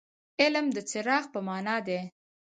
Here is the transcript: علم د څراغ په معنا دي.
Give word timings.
علم 0.41 0.65
د 0.75 0.77
څراغ 0.89 1.23
په 1.33 1.39
معنا 1.47 1.75
دي. 1.87 1.99